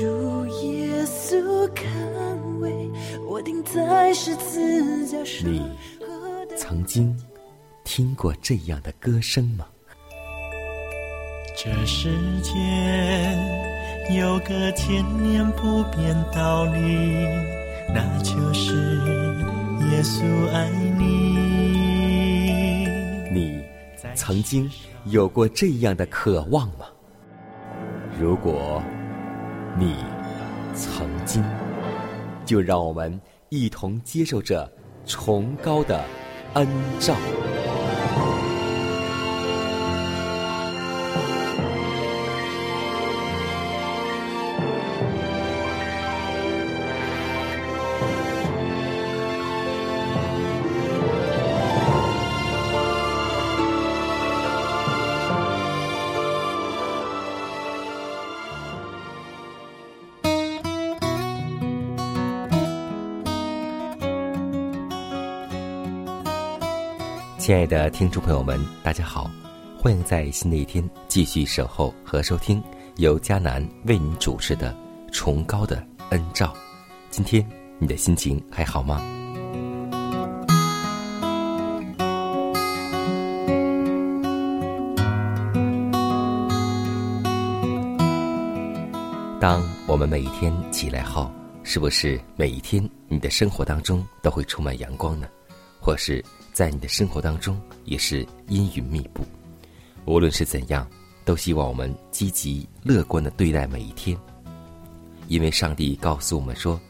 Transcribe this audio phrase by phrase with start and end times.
[0.00, 1.86] 主耶稣看
[2.58, 2.90] 为
[3.28, 5.52] 我钉在十字架上。
[5.52, 5.62] 你
[6.56, 7.14] 曾经
[7.84, 9.66] 听过这样的歌声吗？
[11.54, 12.08] 这世
[12.40, 13.36] 间
[14.16, 16.78] 有个千年不变道理，
[17.92, 18.96] 那就是
[19.90, 21.04] 耶稣爱你。
[23.30, 23.62] 你
[24.14, 24.66] 曾经
[25.04, 26.86] 有过这样的渴望吗？
[28.18, 28.82] 如果
[29.80, 29.96] 你
[30.74, 31.42] 曾经，
[32.44, 34.70] 就让我们一同接受这
[35.06, 36.04] 崇高的
[36.52, 37.16] 恩照。
[67.50, 69.28] 亲爱的听众朋友们，大家好，
[69.76, 72.62] 欢迎在新的一天继续守候和收听
[72.98, 74.72] 由迦南为您主持的
[75.12, 76.46] 《崇高的恩照》。
[77.10, 77.44] 今天
[77.80, 79.02] 你的心情还好吗？
[89.40, 91.28] 当我们每一天起来后，
[91.64, 95.26] 是不是每一天你的生活当中都会充满阳光呢？
[95.80, 99.24] 或是在你的生活当中也是阴云密布？
[100.04, 100.88] 无论是怎样，
[101.24, 104.16] 都希望我们积极乐观的对待每一天，
[105.28, 106.80] 因为上帝告诉我们说，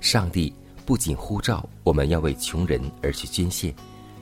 [0.00, 0.52] 上帝
[0.84, 3.74] 不仅呼召我们要为穷人而去捐献，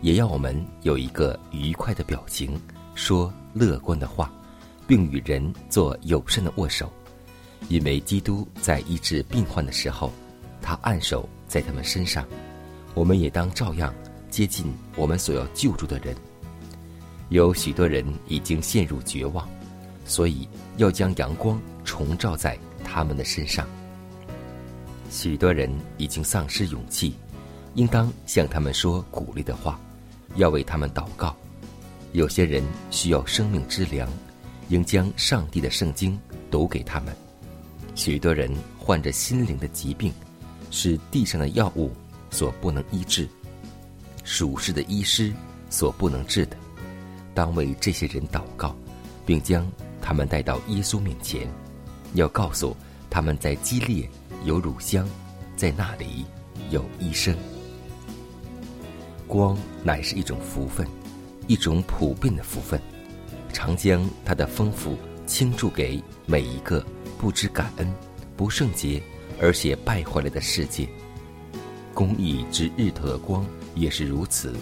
[0.03, 2.61] 也要我们有一个愉快的表情，
[2.95, 4.31] 说乐观的话，
[4.87, 6.93] 并与人做友善的握手。
[7.69, 10.13] 因为基督在医治病患的时候，
[10.61, 12.27] 他按手在他们身上，
[12.93, 13.95] 我们也当照样
[14.35, 16.13] 接近我们所要救助的人。
[17.29, 19.49] 有许多人已经陷入绝望，
[20.05, 23.65] 所以要将阳光重照在他们的身上。
[25.09, 27.15] 许多人已经丧失勇气，
[27.77, 29.79] 应当向他们说鼓励的话，
[30.35, 31.37] 要为他们祷告。
[32.11, 34.09] 有些人需要生命之粮，
[34.69, 36.19] 应将上帝的圣经
[36.51, 37.15] 读给他们。
[37.95, 40.13] 许多人患着心灵的疾病，
[40.73, 41.93] 是地上的药物
[42.33, 43.29] 所不能医治，
[44.25, 45.33] 属世的医师
[45.71, 46.57] 所不能治的。
[47.35, 48.75] 当为这些人祷告，
[49.25, 49.71] 并将
[50.01, 51.49] 他们带到耶稣面前，
[52.15, 52.77] 要告诉
[53.09, 54.09] 他们在基列
[54.45, 55.09] 有乳香，
[55.57, 56.25] 在那里
[56.71, 57.37] 有医生。
[59.29, 60.87] 光乃是一种福分，
[61.47, 62.81] 一种普遍的福分，
[63.53, 64.97] 常将它的丰富
[65.27, 66.85] 倾注给每一个。
[67.17, 67.95] 不知感恩、
[68.37, 69.03] 不圣洁，
[69.41, 70.87] 而且败坏了的世界。
[71.95, 74.55] 公义之日头的光也是如此。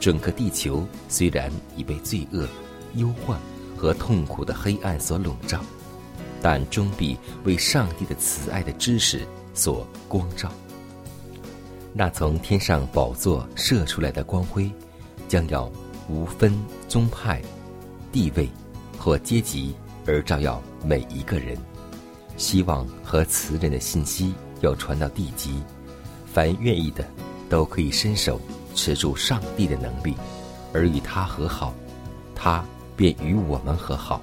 [0.00, 2.46] 整个地球虽然已被罪恶、
[2.94, 3.38] 忧患
[3.76, 5.60] 和痛苦的黑暗所笼罩，
[6.40, 10.50] 但终必为上帝的慈爱的知识所光照。
[11.92, 14.70] 那从天上宝座射出来的光辉，
[15.28, 15.70] 将要
[16.08, 16.52] 无分
[16.88, 17.40] 宗派、
[18.10, 18.48] 地位
[18.98, 19.74] 或阶级，
[20.06, 21.56] 而照耀每一个人。
[22.38, 25.62] 希望和慈人的信息要传到地极，
[26.26, 27.06] 凡愿意的
[27.52, 28.40] 都可以伸手
[28.74, 30.16] 持住上帝的能力，
[30.72, 31.74] 而与他和好，
[32.34, 32.64] 他
[32.96, 34.22] 便与我们和好。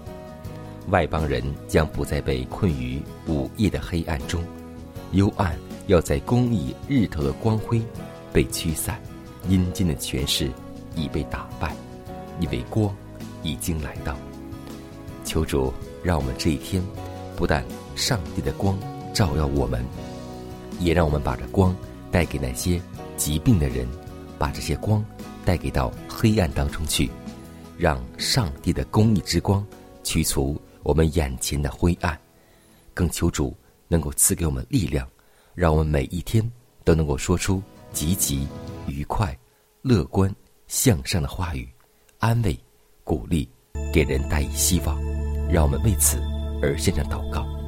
[0.87, 4.43] 外邦人将不再被困于午夜的黑暗中，
[5.11, 5.55] 幽暗
[5.85, 7.79] 要在公义日头的光辉
[8.33, 8.99] 被驱散，
[9.47, 10.49] 阴间的权势
[10.95, 11.75] 已被打败，
[12.39, 12.91] 因为光
[13.43, 14.17] 已经来到。
[15.23, 15.71] 求主
[16.01, 16.81] 让我们这一天
[17.35, 17.63] 不但。
[17.95, 18.79] 上帝的光
[19.13, 19.85] 照耀我们，
[20.79, 21.75] 也让我们把这光
[22.09, 22.81] 带给那些
[23.19, 23.85] 疾病的人，
[24.39, 25.05] 把这些光
[25.43, 27.11] 带给到黑暗当中去，
[27.77, 29.63] 让上帝的公义之光
[30.03, 32.17] 驱除我们眼前的灰暗。
[32.93, 33.55] 更求主
[33.87, 35.07] 能够赐给我们力量，
[35.53, 36.49] 让我们每一天
[36.85, 37.61] 都能够说出
[37.91, 38.47] 积极、
[38.87, 39.37] 愉快、
[39.81, 40.33] 乐观、
[40.67, 41.67] 向上的话语，
[42.19, 42.57] 安慰、
[43.03, 43.47] 鼓励，
[43.93, 44.97] 给人带以希望。
[45.51, 46.21] 让我们为此
[46.61, 47.58] 而献上祷告。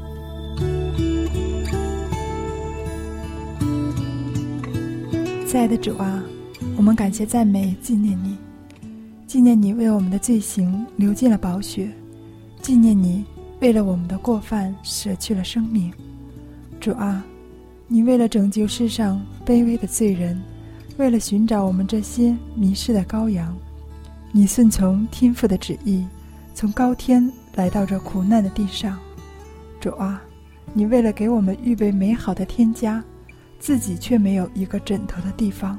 [5.52, 6.24] 亲爱的主啊，
[6.78, 8.38] 我们感谢赞美纪念你，
[9.28, 11.92] 纪念你为我们的罪行流尽了宝血，
[12.62, 13.26] 纪念你
[13.60, 15.92] 为了我们的过犯舍去了生命。
[16.80, 17.22] 主啊，
[17.90, 20.42] 你为了拯救世上卑微的罪人，
[20.96, 23.54] 为了寻找我们这些迷失的羔羊，
[24.32, 26.08] 你顺从天父的旨意，
[26.54, 28.98] 从高天来到这苦难的地上。
[29.82, 30.22] 主啊，
[30.72, 33.04] 你为了给我们预备美好的天家。
[33.62, 35.78] 自己却没有一个枕头的地方，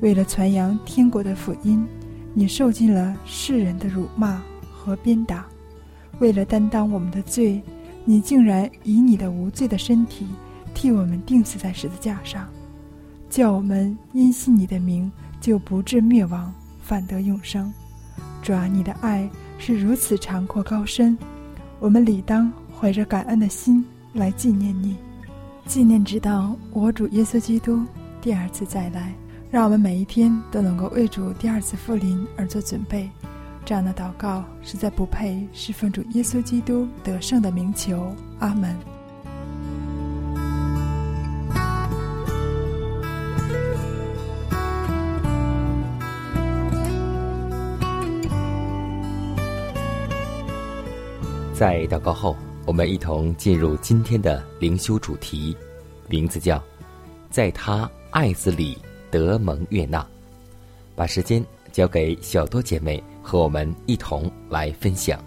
[0.00, 1.86] 为了传扬天国的福音，
[2.32, 4.42] 你受尽了世人的辱骂
[4.72, 5.44] 和鞭打；
[6.18, 7.62] 为了担当我们的罪，
[8.06, 10.26] 你竟然以你的无罪的身体
[10.74, 12.48] 替我们钉死在十字架上，
[13.28, 15.12] 叫我们因信你的名
[15.42, 17.70] 就不至灭亡，反得永生。
[18.42, 19.28] 主啊，你的爱
[19.58, 21.18] 是如此长阔高深，
[21.80, 23.84] 我们理当怀着感恩的心
[24.14, 24.96] 来纪念你。
[25.66, 27.82] 纪念直到我主耶稣基督
[28.20, 29.12] 第二次再来，
[29.50, 33.10] 让我们每一天都能够为主第二次复临而做准备。
[33.64, 38.14] 这样的祷告实在不配侍奉主耶稣基督得胜的名求。
[38.38, 38.76] 阿门。
[51.52, 52.36] 在祷告后。
[52.66, 55.54] 我们一同进入今天的灵修主题，
[56.08, 56.62] 名字叫
[57.28, 58.78] “在他爱子里
[59.10, 60.04] 得蒙悦纳”。
[60.96, 65.22] 把时间交给小多姐妹和我们一同来分享。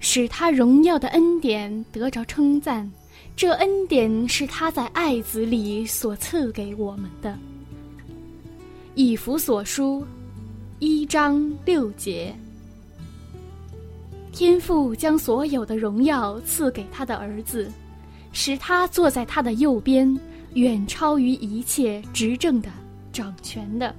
[0.00, 2.90] 使他荣耀的恩典得着称赞，
[3.34, 7.38] 这恩典是他在爱子里所赐给我们的。
[8.94, 10.04] 以弗所书
[10.78, 12.34] 一章六节。
[14.32, 17.70] 天父将所有的荣耀赐给他的儿子，
[18.32, 20.18] 使他坐在他的右边，
[20.54, 22.68] 远超于一切执政的、
[23.12, 23.94] 掌权的。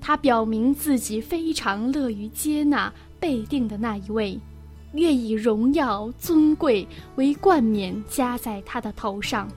[0.00, 4.38] 他表明自己非常乐于接纳被定的那一位，
[4.94, 9.48] 愿以荣耀尊贵为冠冕加在他的头上。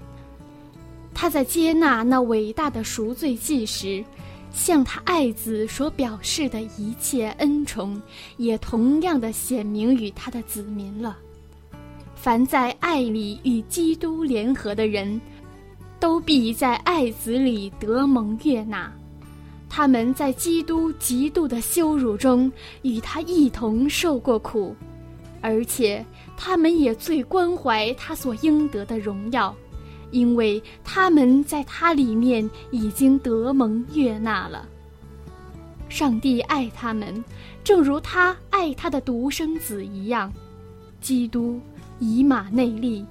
[1.13, 4.03] 他在接纳那伟大的赎罪祭时。
[4.51, 8.01] 向他爱子所表示的一切恩宠，
[8.38, 11.18] 也同样的显明于他的子民了。
[12.16, 15.19] 凡在爱里与基督联合的人，
[16.00, 18.92] 都必在爱子里得蒙悦纳。
[19.69, 22.51] 他们在基督极度的羞辱中
[22.81, 24.75] 与他一同受过苦，
[25.42, 26.04] 而且
[26.36, 29.56] 他们也最关怀他所应得的荣耀。
[30.11, 34.67] 因为他们在他里面已经得蒙悦纳了。
[35.88, 37.23] 上帝爱他们，
[37.63, 40.31] 正如他爱他的独生子一样。
[41.01, 41.59] 基督
[42.00, 43.06] 以马内利，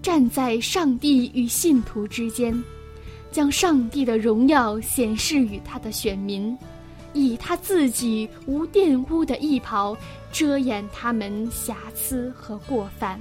[0.00, 2.62] 站在上帝与信徒之间，
[3.30, 6.56] 将上帝的荣耀显示于他的选民，
[7.12, 9.96] 以他自己无玷污的衣袍
[10.32, 13.20] 遮掩他们瑕疵和过犯。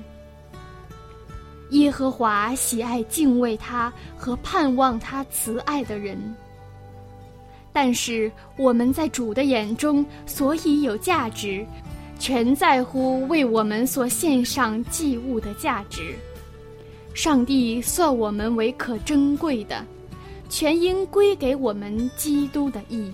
[1.72, 6.18] 耶和华喜爱敬畏他和盼望他慈爱的人。
[7.74, 11.66] 但是我们在主的眼中，所以有价值，
[12.18, 16.16] 全在乎为我们所献上祭物的价值。
[17.14, 19.86] 上帝算我们为可珍贵的，
[20.50, 23.12] 全应归给我们基督的义。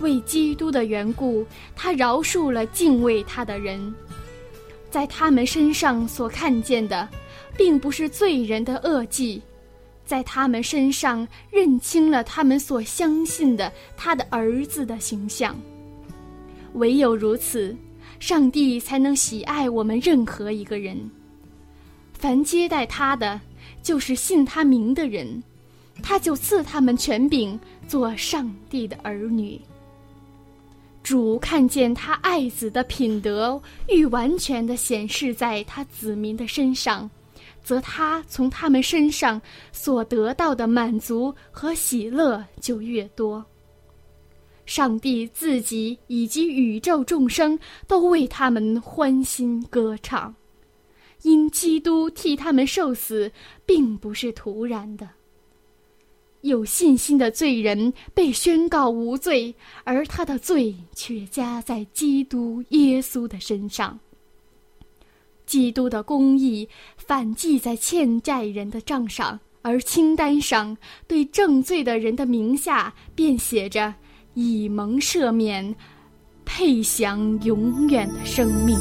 [0.00, 3.94] 为基督的缘故，他饶恕了敬畏他的人，
[4.90, 7.08] 在他们身上所看见的。
[7.56, 9.42] 并不是罪人的恶迹，
[10.04, 15.56] 在他们身上认清了他们所相信的他的儿子的形象。
[16.74, 17.74] 唯有如此，
[18.20, 20.98] 上帝才能喜爱我们任何一个人。
[22.12, 23.40] 凡接待他的，
[23.82, 25.42] 就是信他名的人，
[26.02, 29.60] 他就赐他们权柄，做上帝的儿女。
[31.02, 37.08] 主看见他爱子的品德欲完全的显示在他子民的身上。
[37.66, 39.42] 则他从他们身上
[39.72, 43.44] 所得到的满足和喜乐就越多。
[44.66, 47.58] 上帝自己以及宇宙众生
[47.88, 50.32] 都为他们欢欣歌唱，
[51.22, 53.28] 因基督替他们受死，
[53.66, 55.08] 并不是突然的。
[56.42, 63.98] 有信心的罪人被宣告无罪，而他的罪却加在基督耶稣的身上。
[65.46, 70.76] 基督的公义反记在欠债人的账上，而清单上
[71.06, 73.94] 对正罪的人的名下便写着
[74.34, 75.74] “以蒙赦免，
[76.44, 78.76] 配享永远的生命。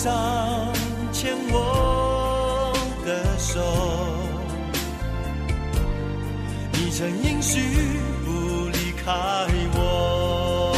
[0.00, 0.72] 上
[1.12, 2.72] 牵我
[3.04, 3.60] 的手，
[6.72, 7.58] 你曾应许
[8.24, 9.12] 不离开。
[9.74, 10.72] 我。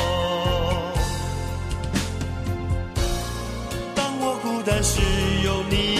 [3.94, 5.02] 当我孤单时
[5.44, 5.99] 有你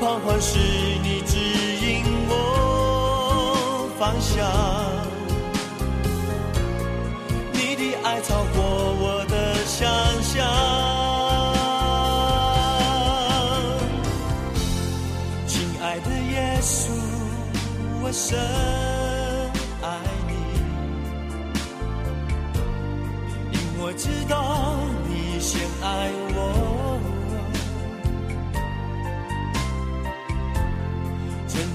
[0.00, 0.58] 彷徨时，
[1.02, 4.46] 你指引我方向。
[7.52, 8.62] 你的爱超过
[9.00, 9.88] 我的想
[10.22, 10.46] 象。
[15.46, 16.90] 亲爱的耶稣
[18.00, 18.38] 我深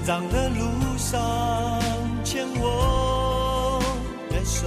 [0.04, 0.66] 成长的路
[0.98, 1.18] 上
[2.22, 3.80] 牵我
[4.28, 4.66] 的手，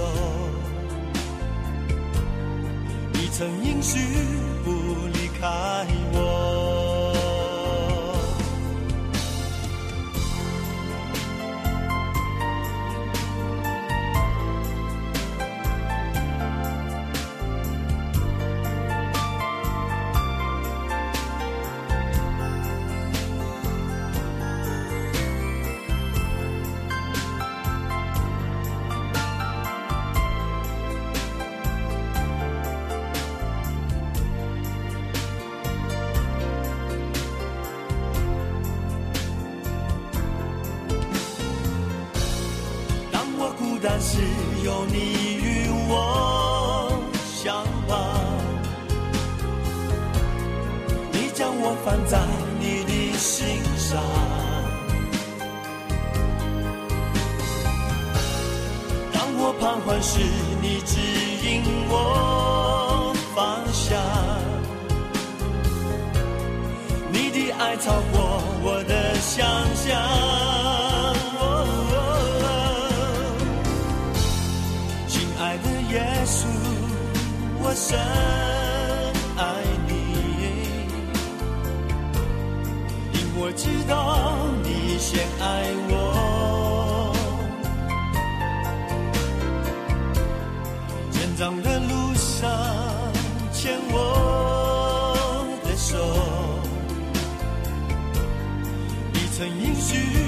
[3.12, 4.00] 你曾应许
[4.64, 4.72] 不
[5.12, 6.47] 离开我。
[43.80, 44.18] 但是
[44.64, 44.96] 有你
[45.40, 47.00] 与我
[47.32, 47.96] 相伴，
[51.12, 52.18] 你将我放在
[52.58, 54.02] 你的心上。
[59.12, 60.18] 当我彷徨时，
[60.60, 60.98] 你指
[61.48, 63.96] 引我方向。
[67.12, 70.37] 你的爱超过我的想象。
[77.70, 77.98] 我深
[79.36, 79.44] 爱
[79.86, 79.92] 你，
[83.12, 83.92] 因我知道
[84.64, 85.44] 你先爱
[85.90, 85.92] 我。
[91.12, 92.50] 成长的路上
[93.52, 95.98] 牵我的手，
[99.12, 100.27] 你曾应许。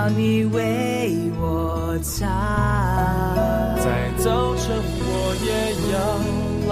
[0.00, 2.24] 要你为我擦。
[3.76, 5.50] 在早晨，我也
[5.92, 5.98] 要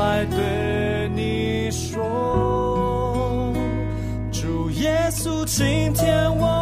[0.02, 3.52] 来对你说，
[4.32, 6.57] 主耶稣，今天我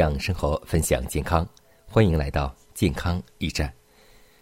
[0.00, 1.46] 向生活，分享健康，
[1.86, 3.70] 欢迎来到健康驿站。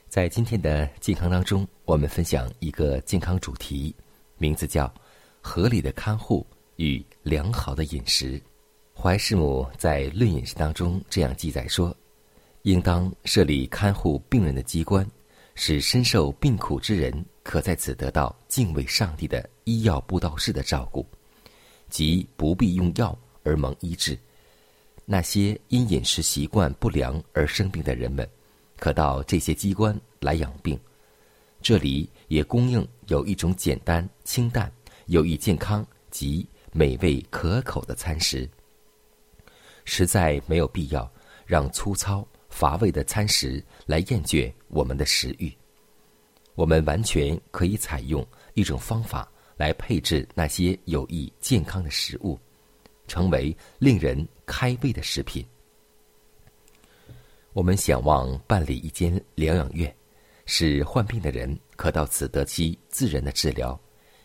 [0.09, 3.93] 在今天的健康当中，我们分享一个健康主题，
[4.37, 4.89] 名字叫
[5.43, 8.41] “合理的看护与良好的饮食”。
[8.95, 11.93] 怀师母在《论饮食》当中这样记载说
[12.63, 15.05] ：“应当设立看护病人的机关，
[15.57, 21.05] 使深受病苦之人可在此得到敬畏上帝的医药布道士的照顾，
[21.91, 24.17] 即不必用药而蒙医治。”
[25.11, 28.29] 那些因饮食习惯不良而生病的人们，
[28.79, 30.79] 可到这些机关来养病。
[31.63, 34.71] 这里也供应有一种简单、清淡、
[35.07, 38.47] 有益健康及美味可口的餐食。
[39.87, 41.11] 实在没有必要
[41.47, 45.51] 让粗糙乏味的餐食来厌倦我们的食欲。
[46.55, 52.39] 我们完全可以采用一种方法来配置那些有益健康的食物。
[53.07, 55.47] 成为令人开胃的食品。
[57.53, 59.95] 我们想望办理一间疗养院，
[60.47, 63.79] 使患病的人可到此得其自然的治疗，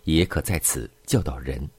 [0.06, 1.70] 也可在此教导人，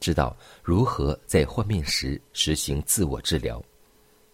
[0.00, 3.62] 知道如何在患病时实行自我治疗。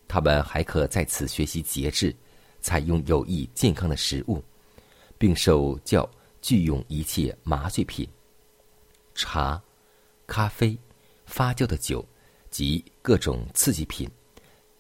[0.09, 2.15] 他们还可在此学习节制，
[2.61, 4.43] 采用有益健康的食物，
[5.17, 6.09] 并受教
[6.43, 8.09] 拒用一切麻醉品、
[9.15, 9.63] 茶、
[10.27, 10.77] 咖啡、
[11.27, 12.05] 发酵的酒。
[12.51, 14.09] 及各种刺激品，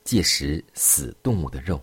[0.04, 1.80] 戒食死动物的肉。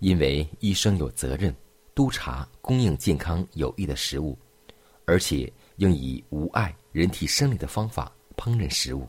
[0.00, 1.54] 因为医生有责任
[1.94, 4.38] 督查供应健康有益的食物，
[5.06, 9.06] 而且应以无碍人体生理的方法烹饪食物。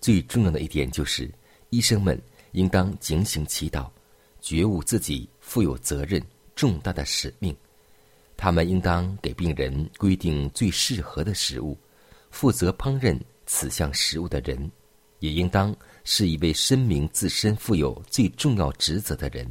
[0.00, 1.30] 最重要的一点就是，
[1.70, 2.20] 医生们
[2.52, 3.90] 应当警醒祈祷，
[4.40, 6.22] 觉悟自己负有责任
[6.54, 7.54] 重大的使命。
[8.36, 11.76] 他们应当给病人规定最适合的食物，
[12.30, 13.18] 负责烹饪。
[13.46, 14.70] 此项食物的人，
[15.20, 19.50] 也应当是一位声明自身负有最重要职责的人，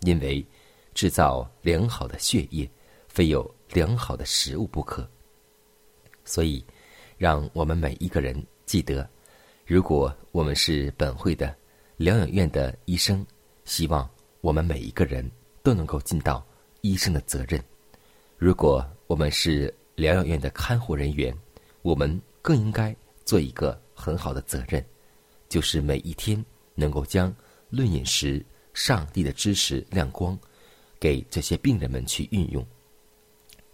[0.00, 0.44] 因为
[0.94, 2.68] 制造良好的血液，
[3.08, 5.08] 非有良好的食物不可。
[6.24, 6.64] 所以，
[7.18, 9.08] 让我们每一个人记得，
[9.66, 11.54] 如果我们是本会的
[11.96, 13.24] 疗养院的医生，
[13.64, 14.08] 希望
[14.40, 15.30] 我们每一个人
[15.62, 16.44] 都能够尽到
[16.80, 17.60] 医生的责任；
[18.38, 21.36] 如果我们是疗养院的看护人员，
[21.82, 22.96] 我们更应该。
[23.24, 24.84] 做一个很好的责任，
[25.48, 27.34] 就是每一天能够将
[27.70, 30.38] 论饮食、上帝的知识亮光，
[30.98, 32.66] 给这些病人们去运用。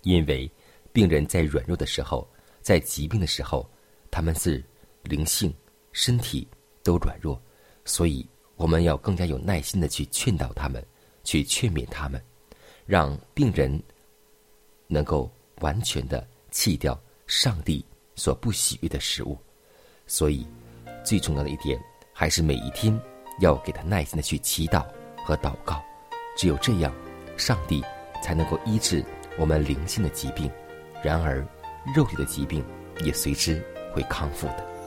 [0.02, 0.50] 因为
[0.92, 2.26] 病人在软弱的时候，
[2.60, 3.68] 在疾病的时候，
[4.10, 4.64] 他们是
[5.02, 5.52] 灵性、
[5.92, 6.46] 身体
[6.82, 7.40] 都软弱，
[7.84, 10.84] 所以我们要更加有耐心的去劝导他们，
[11.24, 12.22] 去劝勉他们，
[12.86, 13.82] 让病人
[14.86, 15.30] 能够
[15.60, 17.84] 完全的弃掉上帝。
[18.18, 19.38] 所不喜悦的食物。
[20.06, 20.46] 所以，
[21.04, 21.80] 最重要的一点
[22.12, 22.98] 还是每一天
[23.40, 24.84] 要给他耐心的去祈祷
[25.24, 25.82] 和祷告。
[26.36, 26.92] 只有这样，
[27.36, 27.82] 上帝
[28.22, 29.04] 才能够医治
[29.38, 30.50] 我们灵性的疾病。
[31.02, 31.46] 然而，
[31.94, 32.64] 肉体的疾病
[33.04, 34.77] 也随之会康复的。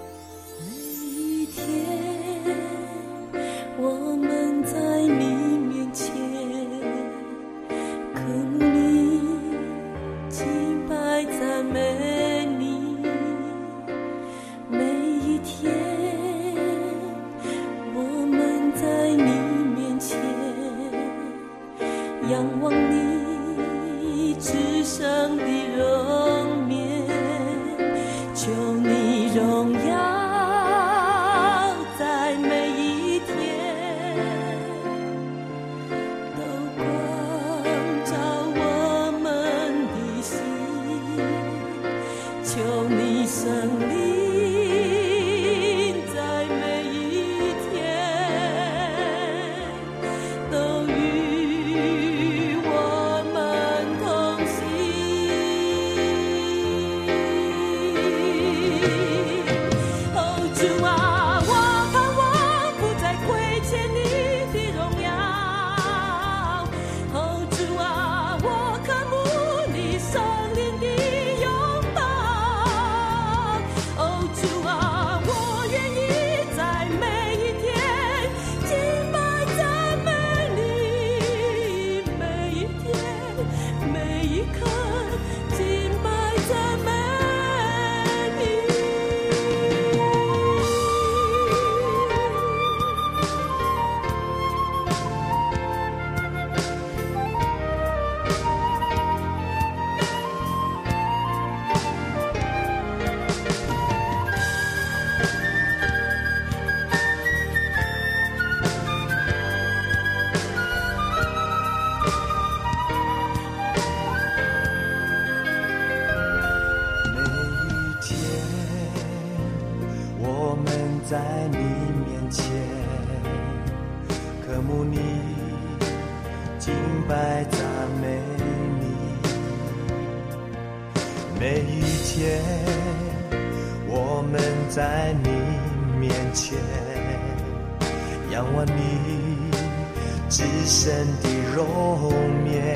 [140.42, 142.12] 至深的容
[142.44, 142.76] 面，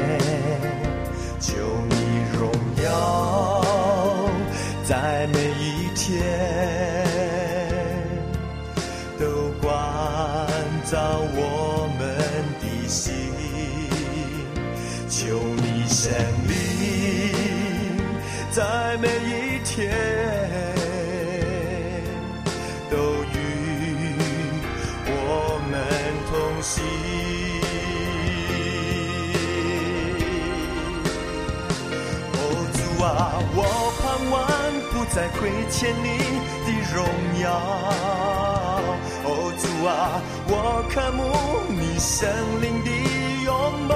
[1.39, 1.54] 求
[1.89, 1.95] 你
[2.38, 2.51] 荣
[2.84, 3.63] 耀
[4.84, 6.44] 在每一天。
[35.45, 36.17] 亏欠你
[36.65, 37.05] 的荣
[37.39, 37.45] 耀，
[39.25, 41.21] 哦主啊，我渴慕
[41.69, 42.27] 你生
[42.63, 42.89] 灵的
[43.43, 43.53] 拥
[43.88, 43.93] 抱，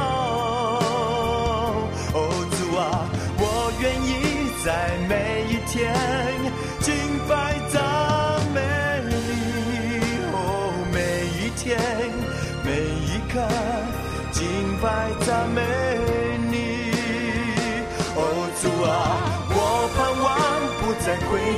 [2.14, 2.18] 哦
[2.52, 3.10] 主啊，
[3.40, 3.44] 我
[3.82, 4.14] 愿意
[4.64, 4.70] 在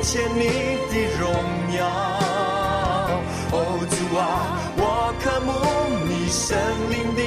[0.02, 0.42] 见你
[0.90, 1.32] 的荣
[1.78, 1.86] 耀，
[3.52, 3.56] 哦
[3.88, 4.20] 主啊，
[4.76, 5.50] 我渴慕
[6.08, 6.58] 你圣
[6.90, 7.22] 灵的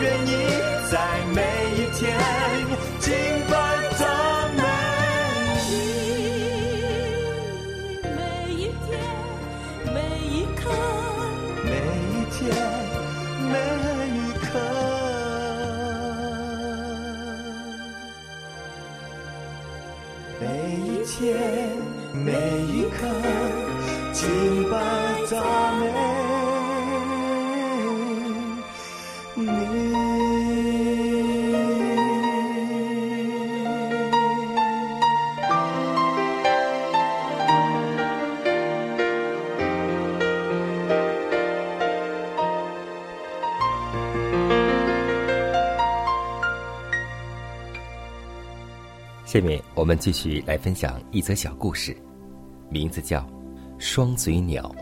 [0.00, 0.28] 愿意
[0.90, 0.94] 在
[1.34, 1.40] 每
[1.74, 2.04] 一天
[3.00, 3.12] 敬
[3.50, 3.54] 拜
[3.98, 4.00] 赞
[4.56, 4.62] 美
[5.70, 5.72] 你，
[8.16, 8.18] 每
[8.52, 8.54] 一
[8.86, 8.88] 天
[9.94, 10.64] 每一刻，
[11.64, 11.70] 每
[12.12, 12.36] 一天
[13.50, 13.54] 每
[14.16, 14.44] 一刻，
[20.40, 20.44] 每
[20.92, 20.94] 一。
[21.06, 21.16] 天
[22.12, 22.98] 每一刻，
[24.12, 24.24] 敬
[24.70, 24.74] 拜
[25.30, 25.34] 赞
[25.78, 25.84] 美
[49.36, 51.94] 下面我们继续来分享一则小故事，
[52.70, 53.20] 名字叫
[53.78, 54.74] 《双嘴鸟》。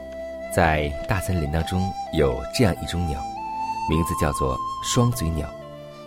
[0.55, 3.21] 在大森林当中有这样一种鸟，
[3.91, 5.53] 名字叫做双嘴鸟，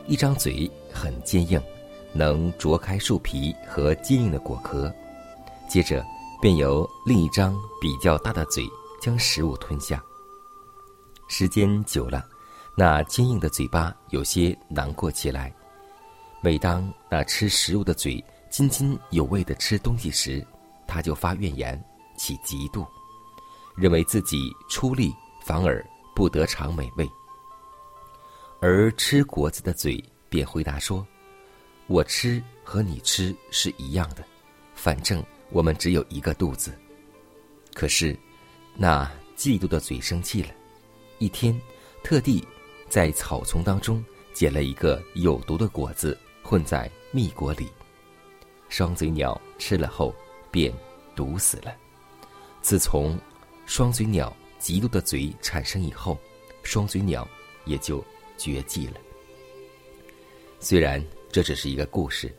[0.07, 1.61] 一张嘴很坚硬，
[2.13, 4.89] 能啄开树皮和坚硬的果壳，
[5.67, 6.01] 接着
[6.41, 8.63] 便由另一张比较大的嘴
[9.01, 10.01] 将食物吞下。
[11.27, 12.25] 时间久了，
[12.77, 15.53] 那坚硬的嘴巴有些难过起来。
[16.39, 18.23] 每当那吃食物的嘴
[18.57, 20.43] 津津有味的吃东西时，
[20.87, 21.79] 他就发怨言，
[22.17, 22.83] 起嫉妒，
[23.75, 25.13] 认为自己出力
[25.45, 27.07] 反而不得尝美味。
[28.59, 31.05] 而吃果子的嘴便回答说
[31.85, 34.25] ：“我吃和你吃是一样的，
[34.73, 36.75] 反正我们只有一个肚子。”
[37.75, 38.17] 可是，
[38.75, 40.49] 那嫉妒的嘴生气了，
[41.19, 41.55] 一天
[42.03, 42.43] 特地
[42.89, 46.17] 在草丛当中捡了一个有毒的果子。
[46.41, 47.67] 混在蜜果里，
[48.69, 50.13] 双嘴鸟吃了后
[50.51, 50.73] 便
[51.15, 51.75] 毒死了。
[52.61, 53.17] 自从
[53.65, 56.17] 双嘴鸟嫉妒的嘴产生以后，
[56.63, 57.27] 双嘴鸟
[57.65, 58.03] 也就
[58.37, 58.93] 绝迹了。
[60.59, 62.35] 虽然这只是一个故事，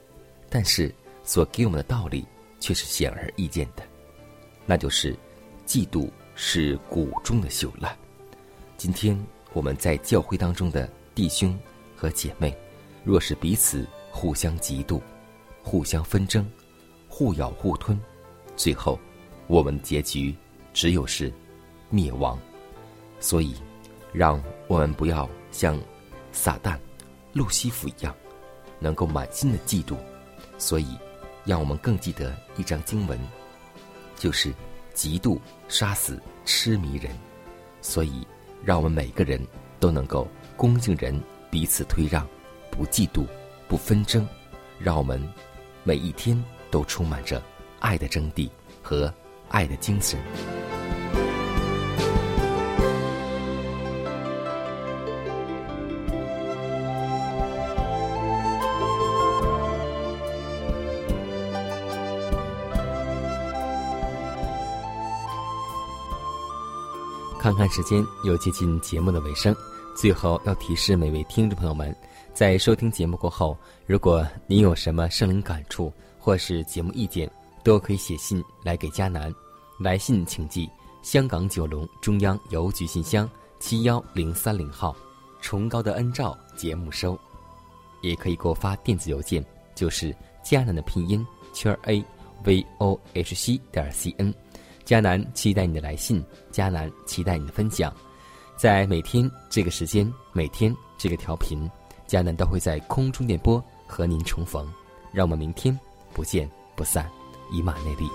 [0.51, 2.27] 但是所给我们的道理
[2.61, 3.83] 却是显而易见的，
[4.67, 5.17] 那就是
[5.67, 7.97] 嫉妒是谷中的朽烂。
[8.77, 9.19] 今天
[9.53, 11.59] 我们在教会当中的弟兄
[11.97, 12.57] 和姐妹，
[13.05, 15.01] 若是彼此，互相嫉妒，
[15.69, 16.51] 互相纷争，
[17.11, 18.01] 互咬互吞，
[18.57, 18.99] 最后，
[19.49, 20.35] 我们的结局
[20.73, 21.31] 只有是
[21.91, 22.39] 灭亡。
[23.21, 23.55] 所以，
[24.11, 25.79] 让我们不要像
[26.33, 26.79] 撒旦、
[27.35, 28.15] 路西弗一样，
[28.81, 29.95] 能够满心的嫉妒。
[30.57, 30.97] 所以，
[31.45, 33.21] 让我们更记得一张经文，
[34.17, 34.51] 就是
[34.95, 37.13] 嫉妒杀死痴迷人。
[37.83, 38.27] 所以，
[38.65, 39.39] 让我们每个人
[39.79, 40.27] 都能够
[40.57, 42.27] 恭敬人，彼此推让，
[42.71, 43.27] 不嫉妒。
[43.69, 44.27] 不纷争，
[44.79, 45.23] 让我们
[45.85, 47.43] 每一天都充满着
[47.79, 48.49] 爱的真谛
[48.83, 49.13] 和
[49.49, 50.19] 爱的精神。
[67.41, 69.57] 看看时间，又接近节目的尾声，
[69.97, 71.97] 最后要提示每位听众朋友们。
[72.39, 77.29] 在收听节目过后，如果您有什么生灵感触或是节目意见，
[77.65, 79.35] 都可以写信来给佳南。
[79.77, 80.71] 来信请寄
[81.03, 84.95] 香港九龙中央邮局信箱七幺零三零号，
[85.41, 87.19] 崇高的恩照节目收。
[88.03, 92.01] 也可以给我发电子邮件，就是佳南的拼音圈 a
[92.45, 94.33] v o h c 点 c n。
[94.85, 97.93] 佳南期待你的来信，佳南期待你的分享。
[98.57, 101.69] 在每天这个时间，每天这个调频。
[102.09, 104.67] 佳南都会在空中电波和您重逢，
[105.13, 105.79] 让我们明天
[106.15, 107.07] 不见不散，
[107.53, 108.09] 以马内利。